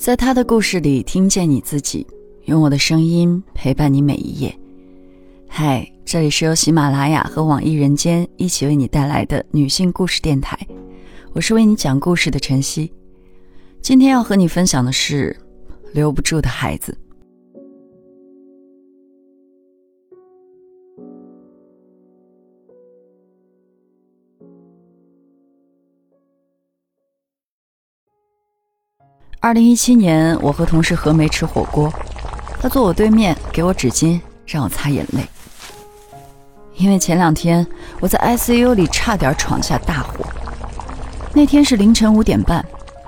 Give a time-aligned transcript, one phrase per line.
[0.00, 2.06] 在他的故事里听见你自己，
[2.44, 4.56] 用我的声音陪伴你每一页。
[5.48, 10.56] 嗨，这里是由喜马拉雅和网易人间一起为你带来的女性故事电台，
[11.32, 12.92] 我是为你讲故事的晨曦。
[13.82, 15.36] 今天要和你分享的是
[15.92, 16.96] 留不住的孩子。
[29.48, 31.90] 二零一七年，我和同事何梅吃火锅，
[32.60, 35.26] 她坐我对面，给我纸巾让我擦眼泪。
[36.76, 37.66] 因为前两天
[37.98, 40.26] 我在 ICU 里差点闯下大祸。
[41.32, 42.62] 那天是凌晨五点半，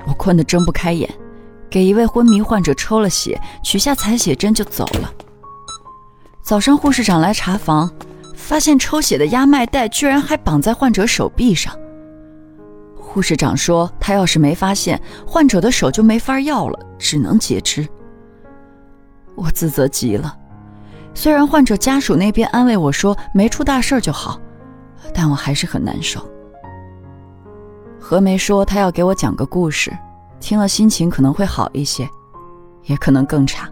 [0.07, 1.07] 我困得睁不开眼，
[1.69, 5.13] 给一位昏迷患者抽了血，取下采血针就走了。
[6.43, 7.91] 早上护士长来查房，
[8.35, 11.79] 发现抽血的压脉带居然还绑在患者手臂上。
[13.13, 17.85] 护士长说：“他要是没发现，患者的手就没法要了，只能截肢。”
[19.35, 20.33] 我自责极了。
[21.13, 24.41] 虽然患者家属那边安慰我说没出大事就好，
[25.13, 26.25] 但我还是很难受。
[27.99, 29.91] 何梅说她要给我讲个故事，
[30.39, 32.09] 听了心情可能会好一些，
[32.85, 33.69] 也可能更差。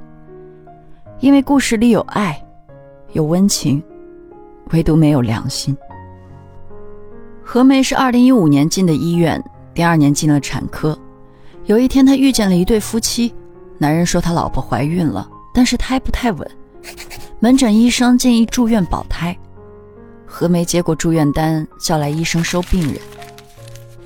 [1.20, 2.45] 因为故事里有爱，
[3.12, 3.80] 有温情，
[4.73, 5.77] 唯独没有良心。
[7.51, 10.97] 何梅是二零一五年进的医院，第二年进了产科。
[11.65, 13.35] 有一天，她遇见了一对夫妻，
[13.79, 16.47] 男人说他老婆怀孕了，但是胎不太稳，
[17.41, 19.35] 门诊医生建议住院保胎。
[20.27, 23.01] 何梅接过住院单，叫来医生收病人。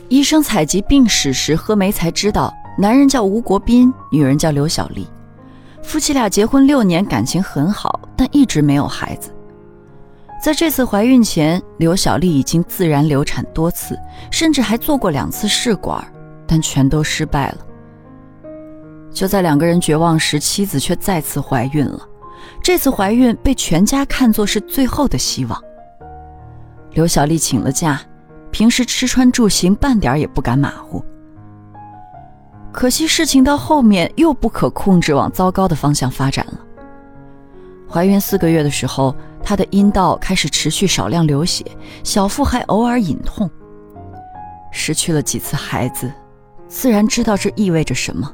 [0.08, 5.04] 医生采集病史时，何梅才知道，男人叫吴国斌，女人叫刘小丽，
[5.82, 9.34] 夫妻俩结婚六年，感情很好，但一直没有孩子。
[10.42, 13.96] 在这次怀孕前，刘小丽已经自然流产多次，
[14.28, 16.04] 甚至还做过两次试管，
[16.48, 17.58] 但全都失败了。
[19.12, 22.00] 就在两个人绝望时，妻子却再次怀孕了。
[22.60, 25.62] 这次怀孕被全家看作是最后的希望。
[26.90, 28.00] 刘小丽请了假，
[28.50, 31.04] 平时吃穿住行半点也不敢马虎。
[32.72, 36.58] 可惜事情到后面又不可控制往糟糕的方向发展了。
[37.92, 39.14] 怀孕四个月的时候。
[39.44, 41.64] 她的阴道开始持续少量流血，
[42.04, 43.50] 小腹还偶尔隐痛。
[44.70, 46.10] 失去了几次孩子，
[46.68, 48.32] 自然知道这意味着什么。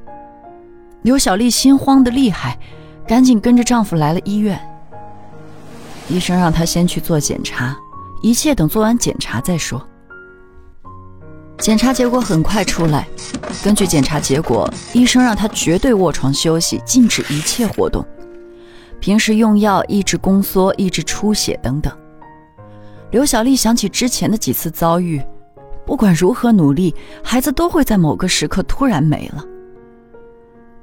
[1.00, 2.58] 刘小丽心慌的厉害，
[3.06, 4.60] 赶紧跟着丈夫来了医院。
[6.10, 7.74] 医生让她先去做检查，
[8.20, 9.82] 一切等做完检查再说。
[11.58, 13.08] 检查结果很快出来，
[13.64, 18.06] 根据检查结果，医生让她绝对卧床休息，禁止一切活动。
[19.00, 21.92] 平时用药抑制宫缩、抑制出血等等。
[23.10, 25.22] 刘小丽想起之前的几次遭遇，
[25.86, 29.44] 不管如何努力，孩子都会在某个时刻突然没了。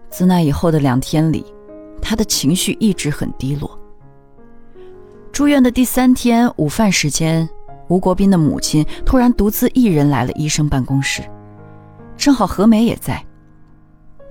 [0.09, 1.45] 自那以后的两天里，
[2.01, 3.79] 她的情绪一直很低落。
[5.31, 7.47] 住院的第三天午饭时间，
[7.89, 11.21] 吴国斌的母亲突然独自一人来了医生办公室，
[12.15, 13.23] 正好何梅也在。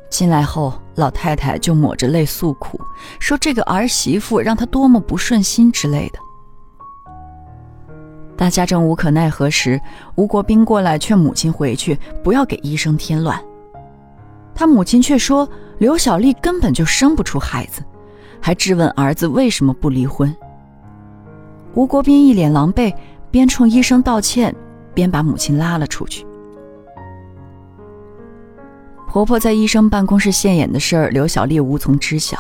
[0.09, 2.81] 进来后，老太太就抹着泪诉苦，
[3.19, 6.19] 说这个儿媳妇让她多么不顺心之类的。
[8.37, 9.81] 大家正无可奈何时，
[10.16, 13.41] 吴国斌过来劝母亲回去，不要给医生添乱。
[14.54, 17.83] 他母亲却说刘小丽根本就生不出孩子，
[18.41, 20.34] 还质问儿子为什么不离婚。
[21.75, 22.94] 吴国斌一脸狼狈，
[23.31, 24.54] 边冲医生道歉，
[24.94, 26.25] 边把母亲拉了出去。
[29.14, 32.36] 婆婆在医生办公室现眼的事儿，刘小丽无从知晓，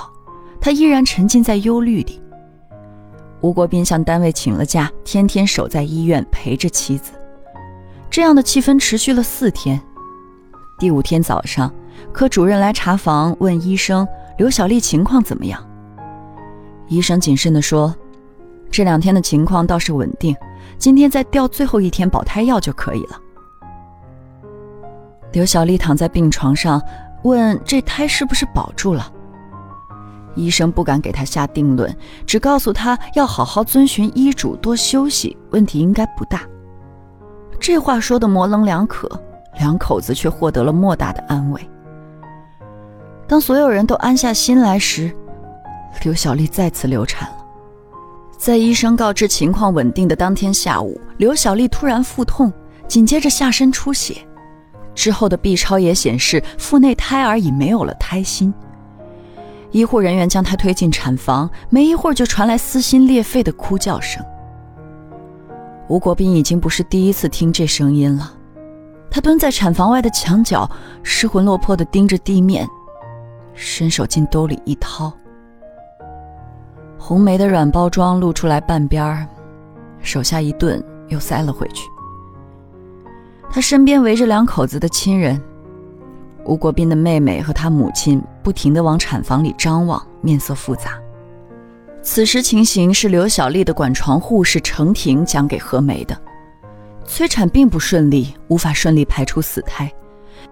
[0.60, 2.20] 她依然沉浸在忧虑里。
[3.42, 7.12] 吴国斌向单位请了假，天天守在医院陪着妻子。
[8.10, 9.80] 这样的气氛持续了四天。
[10.76, 11.72] 第五天早上，
[12.12, 14.04] 科主任来查房，问医生
[14.36, 15.64] 刘小丽情况怎么样。
[16.88, 17.94] 医生谨慎地说
[18.68, 20.34] ：“这两天的情况倒是稳定，
[20.76, 23.20] 今天再吊最后一天保胎药就可以了。”
[25.34, 26.80] 刘小丽躺在病床上，
[27.24, 29.10] 问：“这胎是不是保住了？”
[30.36, 31.92] 医生不敢给她下定论，
[32.24, 36.42] 只告诉她要好好遵循医嘱，多休息，问题应该不大。
[37.58, 39.10] 这话说的模棱两可，
[39.58, 41.60] 两口子却获得了莫大的安慰。
[43.26, 45.12] 当所有人都安下心来时，
[46.04, 47.36] 刘小丽再次流产了。
[48.38, 52.52] 在医生告知情况稳定的当天下午，刘小丽突然腹痛，
[52.86, 54.16] 紧接着下身出血。
[54.94, 58.52] 之后的 B 超也显示腹内胎儿已没有了胎心。
[59.70, 64.24] 医护人员将她推进产房，没一会儿就传来撕心裂肺的哭叫声。
[65.88, 68.32] 吴国斌已经不是第一次听这声音了，
[69.10, 70.70] 他蹲在产房外的墙角，
[71.02, 72.66] 失魂落魄地盯着地面，
[73.52, 75.12] 伸手进兜里一掏，
[76.98, 79.26] 红梅的软包装露出来半边儿，
[80.00, 81.84] 手下一顿又塞了回去。
[83.54, 85.40] 他身边围着两口子的亲人，
[86.44, 90.98] 吴国斌的妹妹和他母亲不停地往产房里张望，面色复杂。
[92.02, 96.20] 此时情形是刘小丽的管床护士程婷讲给何梅的，
[97.06, 99.88] 催产并不顺利，无法顺利排出死胎。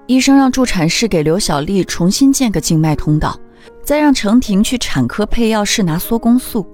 [0.07, 3.37] 医生让助产士给刘小丽重新建个静脉通道，
[3.83, 6.65] 再让程婷去产科配药室拿缩宫素。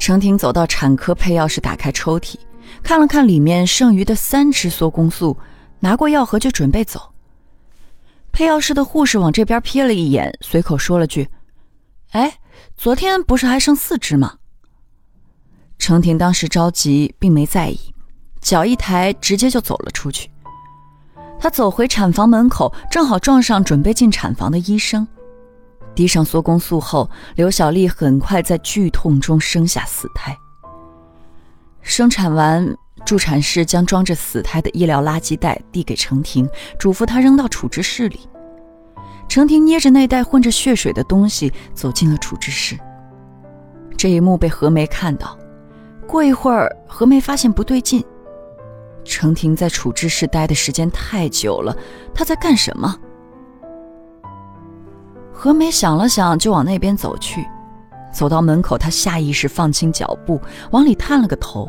[0.00, 2.34] 程婷走到产科配药室，打开抽屉，
[2.82, 5.36] 看了看里面剩余的三支缩宫素，
[5.80, 7.12] 拿过药盒就准备走。
[8.32, 11.28] 配药室的护士往这边瞥了一眼，随口说了句
[12.12, 12.38] ：“哎，
[12.76, 14.34] 昨天不是还剩四支吗？”
[15.78, 17.78] 程婷当时着急，并没在意，
[18.40, 20.30] 脚一抬，直接就走了出去。
[21.38, 25.06] 她走回产房门口，正好撞上准备进产房的医生。
[25.94, 30.36] 滴上缩宫素后，刘小丽很快在剧痛中生下死胎。
[31.82, 32.74] 生产完，
[33.04, 36.48] 助产士将装着死胎的医疗垃圾袋递给程婷，
[36.78, 38.20] 嘱咐她扔到处置室里。
[39.28, 42.78] 程婷捏着那袋混着血水的东西走进了处置室。
[43.96, 45.36] 这一幕被何梅看到。
[46.06, 48.04] 过一会儿，何梅发现不对劲。
[49.04, 51.76] 程婷在处置室待的时间太久了，
[52.14, 52.94] 她在干什么？
[55.32, 57.44] 何梅想了想，就往那边走去。
[58.12, 61.68] 走到门口，他下意识放轻脚步，往里探了个头。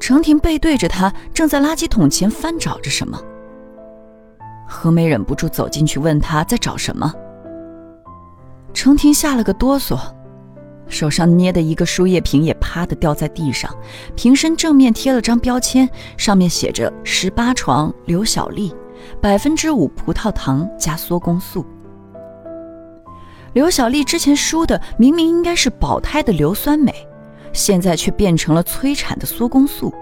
[0.00, 3.20] 程婷背对着他，正在垃圾桶前翻找着什么。
[4.66, 7.12] 何梅忍不住走进去，问他在找什么。
[8.72, 9.98] 程婷吓了个哆嗦。
[10.88, 13.70] 手上捏的一个输液瓶也啪的掉在地上，
[14.16, 15.86] 瓶身正面贴了张标签，
[16.16, 18.74] 上面写着“十八床刘小丽，
[19.20, 21.62] 百分之五葡萄糖加缩宫素”。
[23.58, 26.94] 刘小丽之前输的明明应该是保胎的硫酸镁，
[27.52, 29.92] 现在却变成了催产的缩宫素。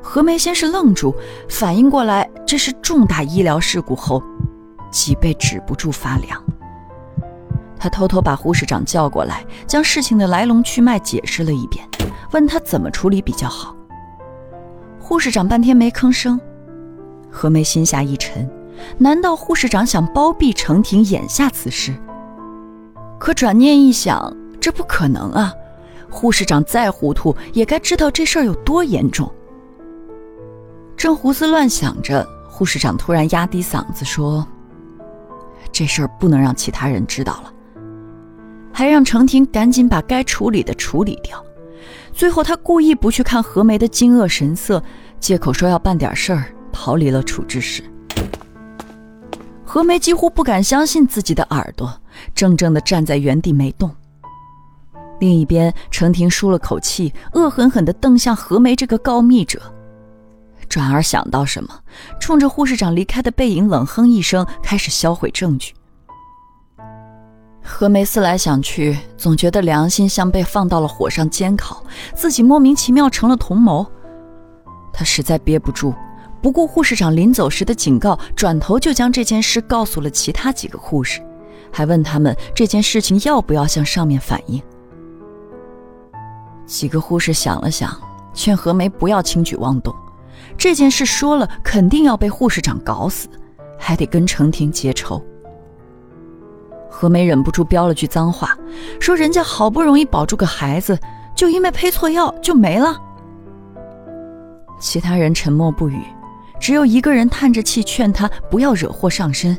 [0.00, 1.12] 何梅先是愣住，
[1.48, 4.22] 反应过来这是重大医疗事故后，
[4.92, 6.40] 脊背止不住发凉。
[7.76, 11.84] 他偷偷把护士长叫过来，将事情的来龙去脉解释了一遍，
[12.30, 13.74] 问他怎么处理比较好。
[15.00, 16.40] 护士长半天没吭声，
[17.28, 18.48] 何梅心下一沉，
[18.98, 21.92] 难道护士长想包庇程婷眼下此事？
[23.20, 25.52] 可转念一想，这不可能啊！
[26.08, 29.30] 护士长再糊涂，也该知道这事儿有多严重。
[30.96, 34.44] 正胡思乱想着，护士长突然压低嗓子说
[35.70, 37.52] ：“这事儿不能让其他人知道了。”
[38.72, 41.44] 还让程婷赶紧把该处理的处理掉。
[42.14, 44.82] 最后，他故意不去看何梅的惊愕神色，
[45.20, 47.82] 借口说要办点事儿，逃离了处置室。
[49.62, 51.99] 何梅几乎不敢相信自己的耳朵，
[52.34, 53.90] 怔怔地站在原地没动。
[55.18, 59.60] 另一边，程婷舒了口气，恶狠狠地瞪向何梅这个告密者，
[60.68, 61.68] 转而想到什么，
[62.18, 65.74] 冲着护士长离开的背影冷哼一声，开始销毁证据。
[67.62, 71.84] 何梅思来想去，总觉得良心像被放到了火上煎烤，
[72.14, 73.86] 自己莫名其妙成了同谋。
[74.92, 75.94] 她实在憋不住，
[76.40, 81.20] 不顾护士长临走时的警告，转头就将这件事告诉了其他几个护士，
[81.72, 84.62] 还问他们这件事情要不要向上面反映。
[86.66, 87.90] 几个护士想了想，
[88.32, 89.94] 劝何梅不要轻举妄动，
[90.56, 93.28] 这件事说了肯定要被护士长搞死，
[93.78, 95.22] 还得跟程婷结仇。
[96.88, 98.56] 何梅忍不住飙了句脏话，
[99.00, 100.98] 说：“人家好不容易保住个孩子，
[101.34, 102.96] 就因为配错药就没了。”
[104.78, 106.02] 其他人沉默不语，
[106.58, 109.56] 只有一个人叹着气劝他不要惹祸上身，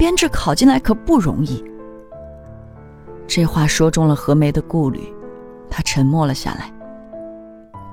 [0.00, 1.62] 编制考进来可不容易。
[3.26, 5.06] 这话说中了何梅的顾虑，
[5.68, 6.72] 她沉默了下来。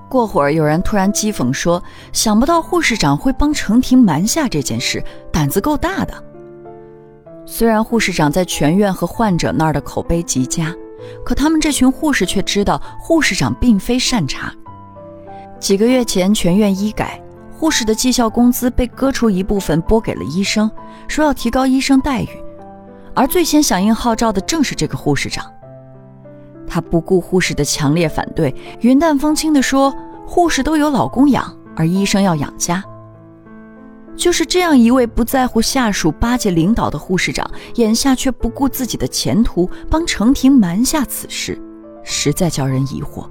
[0.08, 1.84] 过会儿，有人突然讥讽说
[2.14, 6.14] ：“想不到护士长会帮程婷瞒下这件事，胆子够大的。”
[7.46, 10.74] 虽然护士长在全院和患者那儿的口碑极佳，
[11.26, 14.50] 可他们这群护士却知道护士长并非善茬。
[15.60, 17.22] 几个月前，全院医改，
[17.60, 20.70] 护士的绩效工资被割出一部分拨给了医生，
[21.08, 22.30] 说要提高医生待遇。
[23.16, 25.44] 而最先响应号召的正是这个护士长，
[26.68, 29.92] 他不顾护士的强烈反对，云淡风轻地说
[30.24, 32.84] ：“护士都有老公养，而医生要养家。”
[34.16, 41.60] 就是这样一位不在乎下属巴结领导的护士长，眼下却不顾自己的前途，帮程婷瞒下此事，
[42.04, 43.28] 实在叫人疑惑。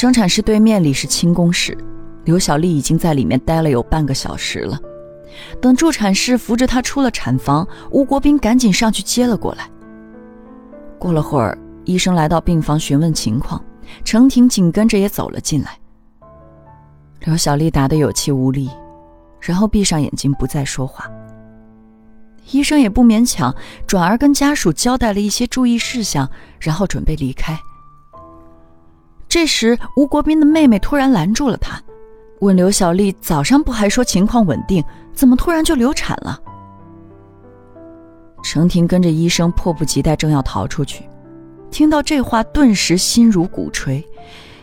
[0.00, 1.76] 生产室对面里是清宫室，
[2.24, 4.80] 刘小丽已经在里面待了有半个小时了，
[5.60, 9.68] 等助产士扶着她出了产房，吴国斌赶紧上去接了过来。
[10.98, 13.62] 过了会儿，医生来到病房询问情况，
[14.02, 15.78] 程婷紧跟着也走了进来。
[17.26, 18.70] 刘小丽答得有气无力，
[19.38, 21.04] 然后闭上眼睛不再说话。
[22.52, 23.54] 医生也不勉强，
[23.86, 26.26] 转而跟家属交代了一些注意事项，
[26.58, 27.60] 然后准备离开。
[29.30, 31.80] 这时，吴国斌的妹妹突然拦住了他，
[32.40, 34.84] 问刘小丽：“早上不还说情况稳定，
[35.14, 36.36] 怎么突然就流产了？”
[38.42, 41.04] 程婷跟着医生迫不及待，正要逃出去，
[41.70, 44.04] 听到这话，顿时心如鼓槌。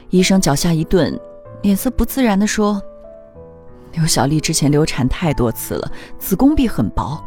[0.10, 1.18] 医生脚下一顿，
[1.62, 2.82] 脸色不自然地说
[3.96, 7.24] ：“刘小丽之前流产太多次了，子宫壁很薄，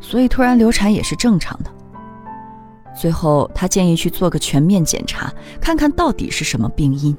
[0.00, 1.70] 所以突然流产也是正常的。”
[2.94, 7.16] 最后，他建议去做个全面检查，看看到底是什么病因。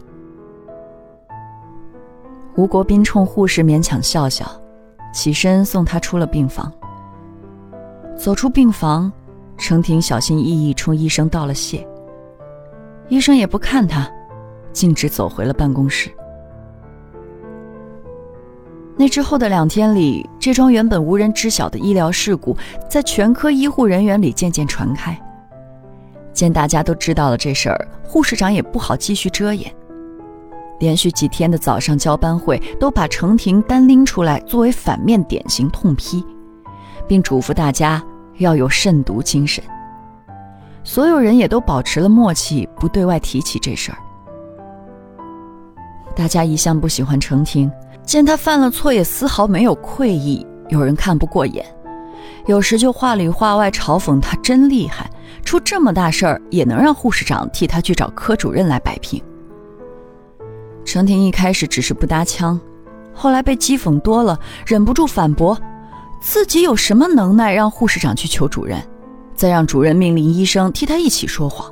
[2.56, 4.50] 吴国斌冲护士勉强笑笑，
[5.14, 6.72] 起身送他出了病房。
[8.18, 9.12] 走出病房，
[9.58, 11.86] 程婷小心翼翼冲医生道了谢。
[13.10, 14.10] 医生也不看他，
[14.72, 16.10] 径直走回了办公室。
[18.98, 22.56] 那之后的两天里，这桩原本无人知晓的医疗事故，
[22.90, 25.22] 在全科医护人员里渐渐传开。
[26.36, 29.74] 见大家都知道了这事儿，护士长也不好继续遮掩。
[30.80, 36.24] 连续几天的早上交班会，都把程婷单拎出来作为反面典型痛批，
[37.08, 38.04] 并嘱咐大家
[38.40, 39.64] 要有慎独精神。
[40.84, 43.98] 所有人也都保持了默契，不对外提起这事儿。
[46.14, 47.72] 大家一向不喜欢程婷，
[48.04, 51.66] 见她犯了错也丝毫没有愧意，有人看不过眼，
[52.46, 55.10] 有时就话里话外嘲讽她真厉害。
[55.46, 59.24] 出这么大事儿也能让护士长替他去找科主任来摆平。
[60.84, 62.60] 程婷一开始只是不搭腔，
[63.14, 65.58] 后来被讥讽多了，忍不住反驳：
[66.20, 68.82] 自己有什么能耐让护士长去求主任，
[69.36, 71.72] 再让主任命令医生替他一起说谎。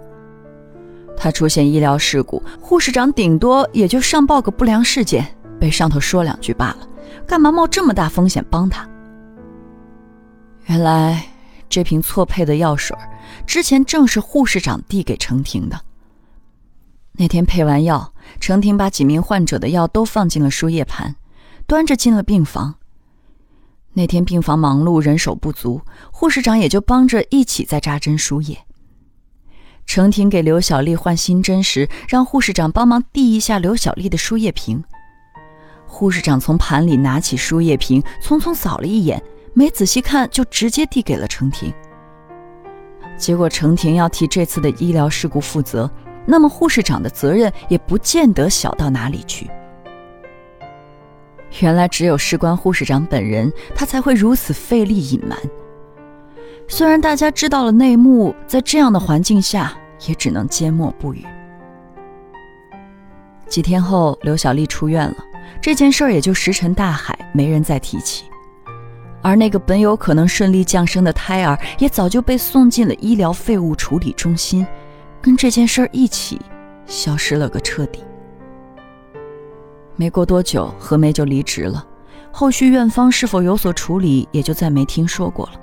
[1.17, 5.25] 他出现医疗事故，护士长顶多也就上报个不良事件，
[5.59, 6.87] 被上头说两句罢了，
[7.25, 8.87] 干嘛冒这么大风险帮他？
[10.65, 11.23] 原来
[11.67, 12.95] 这瓶错配的药水。
[13.45, 15.81] 之前正是护士长递给程婷的。
[17.13, 21.15] 那天配完药，程婷把几名患者的药都放进了输液盘，
[21.67, 22.75] 端着进了病房。
[23.93, 28.57] 那天病房忙碌，人手不足，护士长也就帮着一起在扎针输液。
[29.85, 34.83] 程婷给刘小丽换新针时，让护士长帮忙递一下刘小丽的输液瓶。
[35.85, 39.21] 护士长从盘里拿起输液瓶，匆匆扫了一眼，
[39.53, 41.71] 没仔细看，就直接递给了程婷。
[43.17, 45.89] 结果程婷要替这次的医疗事故负责，
[46.25, 49.49] 那么护士长的责任也不见得小到哪里去。
[51.61, 55.37] 原来只有事关护士长本人，他才会如此费力隐瞒。
[56.67, 59.73] 虽然大家知道了内幕，在这样的环境下，
[60.07, 61.23] 也只能缄默不语。
[63.47, 65.15] 几天后，刘小丽出院了，
[65.61, 68.25] 这件事儿也就石沉大海，没人再提起。
[69.23, 74.67] 而那个本有可能顺利降生的胎儿，也早就被送进了医疗废物处理中心，
[75.21, 76.39] 跟这件事儿一起
[76.85, 78.03] 消失了个彻底。
[79.95, 81.85] 没过多久，何梅就离职了，
[82.31, 85.53] 后续院方是否有所处理，也就再没听说过了。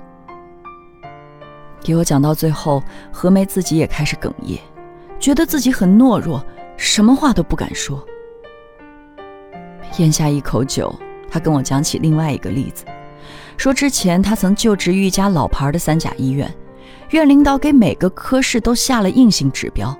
[1.83, 4.59] 给我讲到最后，何梅自己也开始哽咽，
[5.19, 6.43] 觉得自己很懦弱，
[6.77, 8.03] 什么话都不敢说。
[9.97, 10.91] 咽下一口酒，
[11.29, 12.85] 她跟我讲起另外一个例子。
[13.61, 16.51] 说之前他曾就职于一家老牌的三甲医院，
[17.11, 19.95] 院领导给每个科室都下了硬性指标，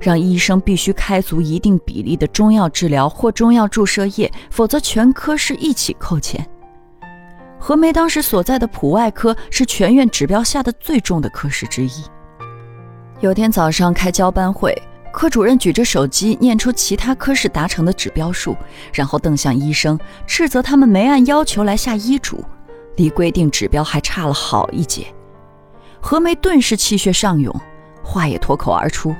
[0.00, 6.48] 让医生必须开足一定比例的中药治疗或中药注射液，否则全科室一起扣钱。
[7.58, 12.04] 何梅当时所在的普外科是全院指标下的最重的科室之一。
[13.20, 14.74] 有天早上开交班会，
[15.12, 18.56] 科主任举着手机念出其他科室达成的指标数，
[18.94, 22.42] 然后瞪向医生，斥责他们没按要求来下医嘱。
[22.96, 25.06] 离规定指标还差了好一截，
[26.00, 27.54] 何梅顿时气血上涌，
[28.02, 29.14] 话也脱口而出：“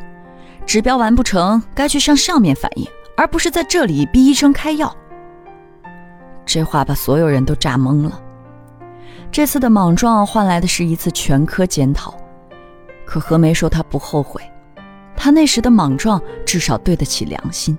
[0.65, 4.95] 指标完不成，该去向上面反映，而不是在这里逼医生开药。”
[6.47, 8.23] 这话把所有人都炸懵了。
[9.33, 12.15] 这次的莽撞换来的是一次全科检讨，
[13.05, 14.41] 可何梅说她不后悔，
[15.17, 17.77] 她那时的莽撞至少对得起良心。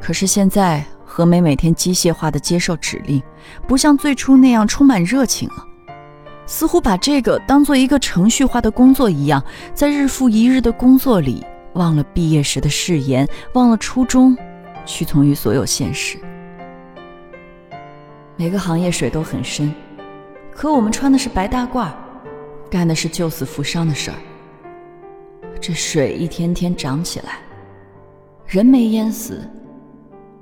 [0.00, 0.82] 可是现在。
[1.14, 3.22] 何梅每天机械化的接受指令，
[3.68, 5.56] 不像最初那样充满热情了，
[6.46, 14.34] 似乎把这个当做一个程序化的工作一样，在日复一日的工作里，忘了毕业时的誓言，忘了初衷，
[14.86, 16.16] 屈从于所有现实。
[18.36, 19.70] 每个行业水都很深，
[20.50, 21.90] 可我们穿的是白大褂，
[22.70, 24.16] 干的是救死扶伤的事儿。
[25.60, 27.40] 这水一天天涨起来，
[28.46, 29.46] 人没淹死，